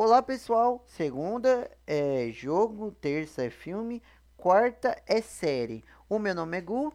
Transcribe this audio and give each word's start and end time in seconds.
Olá 0.00 0.22
pessoal, 0.22 0.84
segunda 0.86 1.68
é 1.84 2.30
jogo, 2.30 2.92
terça 3.00 3.42
é 3.42 3.50
filme, 3.50 4.00
quarta 4.36 4.96
é 5.04 5.20
série. 5.20 5.82
O 6.08 6.20
meu 6.20 6.36
nome 6.36 6.56
é 6.56 6.60
Gu. 6.60 6.94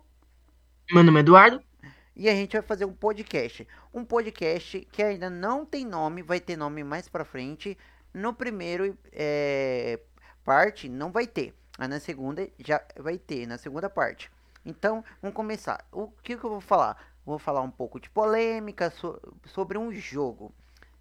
Meu 0.90 1.04
nome 1.04 1.18
é 1.18 1.20
Eduardo. 1.20 1.62
E 2.16 2.30
a 2.30 2.34
gente 2.34 2.54
vai 2.54 2.62
fazer 2.62 2.86
um 2.86 2.94
podcast. 2.94 3.68
Um 3.94 4.06
podcast 4.06 4.88
que 4.90 5.04
ainda 5.04 5.30
não 5.30 5.66
tem 5.66 5.86
nome, 5.86 6.24
vai 6.24 6.40
ter 6.40 6.56
nome 6.56 6.82
mais 6.82 7.10
pra 7.10 7.26
frente. 7.26 7.78
No 8.14 8.34
primeiro 8.34 8.98
é, 9.12 10.00
parte 10.46 10.88
não 10.88 11.12
vai 11.12 11.28
ter. 11.28 11.54
Mas 11.78 11.90
na 11.90 12.00
segunda 12.00 12.50
já 12.58 12.82
vai 12.98 13.18
ter, 13.18 13.46
na 13.46 13.58
segunda 13.58 13.90
parte. 13.90 14.32
Então, 14.66 15.04
vamos 15.22 15.36
começar. 15.36 15.86
O 15.92 16.08
que, 16.08 16.38
que 16.38 16.44
eu 16.46 16.52
vou 16.52 16.62
falar? 16.62 16.96
Vou 17.26 17.38
falar 17.38 17.64
um 17.64 17.72
pouco 17.72 18.00
de 18.00 18.10
polêmica 18.10 18.90
so, 18.92 19.20
sobre 19.48 19.78
um 19.78 19.92
jogo. 19.92 20.56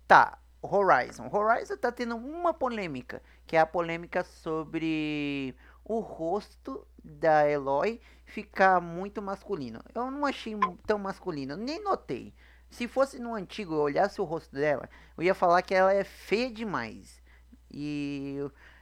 Tá, 0.09 0.43
Horizon. 0.63 1.29
Horizon 1.33 1.77
tá 1.77 1.91
tendo 1.91 2.17
uma 2.17 2.55
polêmica, 2.55 3.23
que 3.47 3.57
é 3.57 3.61
a 3.61 3.67
polêmica 3.67 4.23
sobre 4.23 5.57
o 5.85 5.99
rosto 5.99 6.87
da 7.03 7.49
Eloy 7.49 8.01
ficar 8.25 8.81
muito 8.81 9.21
masculino. 9.21 9.81
Eu 9.95 10.11
não 10.11 10.25
achei 10.25 10.55
tão 10.87 10.99
masculino, 10.99 11.57
nem 11.57 11.83
notei. 11.83 12.33
Se 12.71 12.89
fosse 12.89 13.19
no 13.19 13.35
antigo 13.35 13.75
eu 13.75 13.81
olhasse 13.81 14.21
o 14.21 14.25
rosto 14.25 14.55
dela, 14.55 14.89
eu 15.17 15.25
ia 15.25 15.35
falar 15.35 15.61
que 15.63 15.75
ela 15.75 15.93
é 15.93 16.05
feia 16.05 16.51
demais. 16.51 17.23
E 17.71 18.39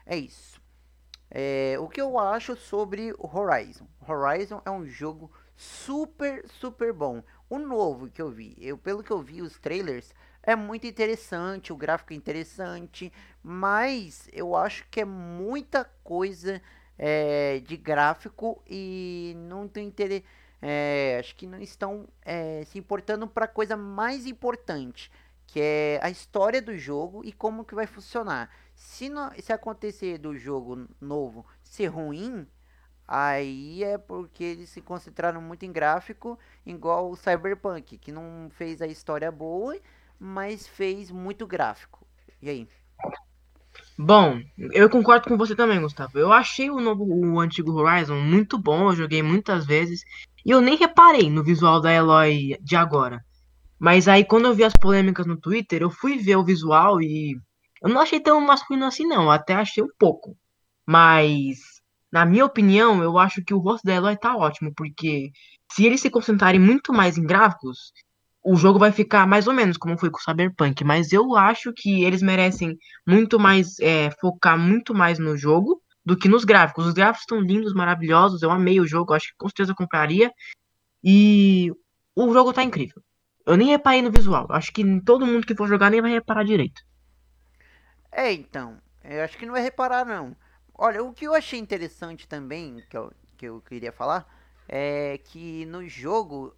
é 0.06 0.16
isso. 0.16 0.60
É, 1.30 1.76
o 1.78 1.88
que 1.88 2.00
eu 2.00 2.18
acho 2.18 2.56
sobre 2.56 3.14
Horizon? 3.18 3.86
Horizon 4.06 4.60
é 4.64 4.70
um 4.70 4.84
jogo 4.84 5.30
super, 5.60 6.48
super 6.48 6.90
bom. 6.90 7.22
O 7.48 7.58
novo 7.58 8.08
que 8.08 8.22
eu 8.22 8.30
vi, 8.30 8.56
eu 8.58 8.78
pelo 8.78 9.02
que 9.02 9.10
eu 9.10 9.20
vi 9.20 9.42
os 9.42 9.58
trailers, 9.58 10.14
é 10.42 10.56
muito 10.56 10.86
interessante, 10.86 11.70
o 11.70 11.76
gráfico 11.76 12.14
é 12.14 12.16
interessante, 12.16 13.12
mas 13.42 14.26
eu 14.32 14.56
acho 14.56 14.86
que 14.90 15.02
é 15.02 15.04
muita 15.04 15.84
coisa 16.02 16.62
é, 16.96 17.60
de 17.60 17.76
gráfico 17.76 18.62
e 18.66 19.34
não 19.36 19.68
tem 19.68 19.88
interesse. 19.88 20.24
É, 20.62 21.18
acho 21.20 21.36
que 21.36 21.46
não 21.46 21.60
estão 21.60 22.08
é, 22.22 22.64
se 22.64 22.78
importando 22.78 23.26
para 23.26 23.44
a 23.44 23.48
coisa 23.48 23.76
mais 23.76 24.26
importante, 24.26 25.10
que 25.46 25.60
é 25.60 26.00
a 26.02 26.08
história 26.08 26.62
do 26.62 26.76
jogo 26.78 27.22
e 27.22 27.32
como 27.32 27.66
que 27.66 27.74
vai 27.74 27.86
funcionar. 27.86 28.50
Se, 28.74 29.10
não, 29.10 29.30
se 29.38 29.52
acontecer 29.52 30.16
do 30.16 30.34
jogo 30.36 30.86
novo 30.98 31.44
ser 31.62 31.88
ruim, 31.88 32.46
aí 33.10 33.82
é 33.82 33.98
porque 33.98 34.44
eles 34.44 34.70
se 34.70 34.80
concentraram 34.80 35.42
muito 35.42 35.64
em 35.64 35.72
gráfico, 35.72 36.38
igual 36.64 37.10
o 37.10 37.16
Cyberpunk, 37.16 37.98
que 37.98 38.12
não 38.12 38.48
fez 38.50 38.80
a 38.80 38.86
história 38.86 39.30
boa 39.30 39.76
mas 40.20 40.68
fez 40.68 41.10
muito 41.10 41.46
gráfico. 41.46 42.06
E 42.42 42.50
aí? 42.50 42.68
Bom, 43.98 44.40
eu 44.58 44.90
concordo 44.90 45.26
com 45.26 45.36
você 45.36 45.56
também, 45.56 45.80
Gustavo. 45.80 46.18
Eu 46.18 46.30
achei 46.32 46.70
o 46.70 46.80
novo, 46.80 47.04
o 47.04 47.40
antigo 47.40 47.72
Horizon 47.72 48.20
muito 48.20 48.58
bom, 48.58 48.90
eu 48.90 48.96
joguei 48.96 49.22
muitas 49.22 49.64
vezes 49.64 50.02
e 50.44 50.50
eu 50.50 50.60
nem 50.60 50.76
reparei 50.76 51.30
no 51.30 51.42
visual 51.42 51.80
da 51.80 51.92
Eloy 51.92 52.58
de 52.60 52.76
agora. 52.76 53.24
Mas 53.78 54.06
aí 54.06 54.24
quando 54.24 54.44
eu 54.46 54.54
vi 54.54 54.64
as 54.64 54.74
polêmicas 54.74 55.26
no 55.26 55.38
Twitter, 55.38 55.80
eu 55.80 55.90
fui 55.90 56.18
ver 56.18 56.36
o 56.36 56.44
visual 56.44 57.00
e 57.00 57.38
eu 57.82 57.88
não 57.88 58.00
achei 58.00 58.20
tão 58.20 58.40
masculino 58.40 58.84
assim 58.84 59.06
não, 59.06 59.24
eu 59.24 59.30
até 59.30 59.54
achei 59.54 59.82
um 59.82 59.90
pouco. 59.98 60.36
Mas 60.86 61.58
na 62.12 62.24
minha 62.24 62.44
opinião, 62.44 63.02
eu 63.02 63.18
acho 63.18 63.42
que 63.44 63.54
o 63.54 63.58
rosto 63.58 63.84
da 63.84 63.94
Eloy 63.94 64.16
tá 64.16 64.36
ótimo, 64.36 64.72
porque 64.74 65.30
se 65.72 65.84
eles 65.84 66.00
se 66.00 66.10
concentrarem 66.10 66.60
muito 66.60 66.92
mais 66.92 67.16
em 67.16 67.24
gráficos, 67.24 67.92
o 68.42 68.56
jogo 68.56 68.78
vai 68.78 68.90
ficar 68.90 69.26
mais 69.26 69.46
ou 69.46 69.52
menos 69.52 69.76
como 69.76 69.98
foi 69.98 70.10
com 70.10 70.18
o 70.18 70.22
Cyberpunk, 70.22 70.82
mas 70.82 71.12
eu 71.12 71.36
acho 71.36 71.72
que 71.74 72.04
eles 72.04 72.22
merecem 72.22 72.76
muito 73.06 73.38
mais 73.38 73.78
é, 73.80 74.10
focar 74.20 74.58
muito 74.58 74.94
mais 74.94 75.18
no 75.18 75.36
jogo 75.36 75.80
do 76.04 76.16
que 76.16 76.28
nos 76.28 76.44
gráficos. 76.44 76.86
Os 76.86 76.94
gráficos 76.94 77.22
estão 77.22 77.40
lindos, 77.40 77.74
maravilhosos, 77.74 78.42
eu 78.42 78.50
amei 78.50 78.80
o 78.80 78.86
jogo, 78.86 79.12
acho 79.12 79.28
que 79.28 79.36
com 79.38 79.48
certeza 79.48 79.72
eu 79.72 79.76
compraria. 79.76 80.32
E 81.04 81.70
o 82.16 82.32
jogo 82.32 82.52
tá 82.52 82.62
incrível. 82.62 83.02
Eu 83.46 83.56
nem 83.56 83.68
reparei 83.68 84.02
no 84.02 84.10
visual, 84.10 84.46
acho 84.50 84.72
que 84.72 84.84
todo 85.02 85.26
mundo 85.26 85.46
que 85.46 85.56
for 85.56 85.68
jogar 85.68 85.90
nem 85.90 86.00
vai 86.00 86.10
reparar 86.10 86.44
direito. 86.44 86.82
É, 88.12 88.32
então, 88.32 88.78
eu 89.04 89.22
acho 89.22 89.36
que 89.38 89.46
não 89.46 89.52
vai 89.52 89.62
reparar 89.62 90.04
não. 90.04 90.36
Olha, 90.82 91.04
o 91.04 91.12
que 91.12 91.26
eu 91.26 91.34
achei 91.34 91.58
interessante 91.58 92.26
também, 92.26 92.82
que 92.88 92.96
eu, 92.96 93.12
que 93.36 93.44
eu 93.44 93.60
queria 93.60 93.92
falar, 93.92 94.26
é 94.66 95.20
que 95.22 95.66
no 95.66 95.86
jogo 95.86 96.56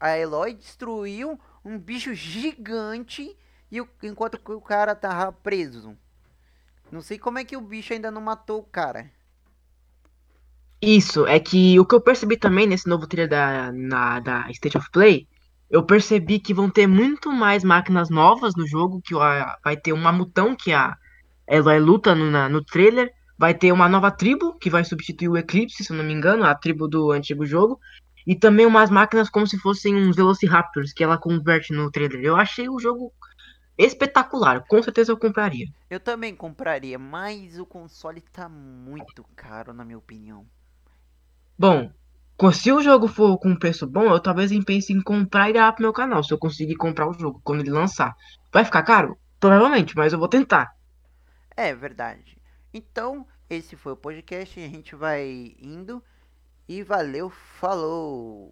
a 0.00 0.18
Eloy 0.18 0.54
destruiu 0.54 1.38
um 1.64 1.78
bicho 1.78 2.12
gigante 2.12 3.36
e 3.70 3.80
o, 3.80 3.88
enquanto 4.02 4.40
o 4.44 4.60
cara 4.60 4.96
tava 4.96 5.30
preso. 5.30 5.96
Não 6.90 7.00
sei 7.00 7.16
como 7.16 7.38
é 7.38 7.44
que 7.44 7.56
o 7.56 7.60
bicho 7.60 7.92
ainda 7.92 8.10
não 8.10 8.20
matou 8.20 8.58
o 8.58 8.64
cara. 8.64 9.08
Isso, 10.82 11.24
é 11.28 11.38
que 11.38 11.78
o 11.78 11.86
que 11.86 11.94
eu 11.94 12.00
percebi 12.00 12.36
também 12.36 12.66
nesse 12.66 12.88
novo 12.88 13.06
trailer 13.06 13.30
da, 13.30 13.70
na, 13.70 14.18
da 14.18 14.50
State 14.50 14.78
of 14.78 14.90
Play, 14.90 15.28
eu 15.70 15.86
percebi 15.86 16.40
que 16.40 16.52
vão 16.52 16.68
ter 16.68 16.88
muito 16.88 17.30
mais 17.30 17.62
máquinas 17.62 18.10
novas 18.10 18.52
no 18.56 18.66
jogo, 18.66 19.00
que 19.00 19.14
vai 19.14 19.76
ter 19.76 19.92
uma 19.92 20.10
mutão 20.10 20.56
que 20.56 20.72
a 20.72 20.96
Eloy 21.46 21.78
luta 21.78 22.16
no, 22.16 22.28
na, 22.32 22.48
no 22.48 22.64
trailer, 22.64 23.14
vai 23.40 23.54
ter 23.54 23.72
uma 23.72 23.88
nova 23.88 24.10
tribo 24.10 24.52
que 24.58 24.68
vai 24.68 24.84
substituir 24.84 25.30
o 25.30 25.36
Eclipse, 25.38 25.82
se 25.82 25.90
eu 25.90 25.96
não 25.96 26.04
me 26.04 26.12
engano, 26.12 26.44
a 26.44 26.54
tribo 26.54 26.86
do 26.86 27.10
antigo 27.10 27.46
jogo, 27.46 27.80
e 28.26 28.36
também 28.36 28.66
umas 28.66 28.90
máquinas 28.90 29.30
como 29.30 29.46
se 29.46 29.58
fossem 29.58 29.96
uns 29.96 30.14
Velociraptors 30.14 30.92
que 30.92 31.02
ela 31.02 31.16
converte 31.16 31.72
no 31.72 31.90
trailer. 31.90 32.20
Eu 32.20 32.36
achei 32.36 32.68
o 32.68 32.78
jogo 32.78 33.10
espetacular. 33.78 34.62
Com 34.68 34.82
certeza 34.82 35.10
eu 35.10 35.16
compraria. 35.16 35.68
Eu 35.88 35.98
também 35.98 36.36
compraria, 36.36 36.98
mas 36.98 37.58
o 37.58 37.64
console 37.64 38.20
tá 38.20 38.46
muito 38.46 39.24
caro, 39.34 39.72
na 39.72 39.86
minha 39.86 39.96
opinião. 39.96 40.44
Bom, 41.58 41.90
se 42.52 42.70
o 42.70 42.82
jogo 42.82 43.08
for 43.08 43.38
com 43.38 43.56
preço 43.56 43.86
bom, 43.86 44.12
eu 44.12 44.20
talvez 44.20 44.52
pense 44.66 44.92
em 44.92 45.00
comprar 45.00 45.48
e 45.48 45.54
gravar 45.54 45.72
pro 45.72 45.82
meu 45.84 45.94
canal. 45.94 46.22
Se 46.22 46.30
eu 46.30 46.38
conseguir 46.38 46.74
comprar 46.74 47.08
o 47.08 47.14
jogo 47.14 47.40
quando 47.42 47.60
ele 47.60 47.70
lançar. 47.70 48.14
Vai 48.52 48.66
ficar 48.66 48.82
caro? 48.82 49.16
Provavelmente, 49.40 49.96
mas 49.96 50.12
eu 50.12 50.18
vou 50.18 50.28
tentar. 50.28 50.74
É 51.56 51.74
verdade. 51.74 52.39
Então, 52.72 53.26
esse 53.48 53.76
foi 53.76 53.92
o 53.92 53.96
podcast. 53.96 54.58
A 54.60 54.68
gente 54.68 54.94
vai 54.96 55.56
indo. 55.58 56.02
E 56.68 56.82
valeu, 56.82 57.28
falou! 57.30 58.48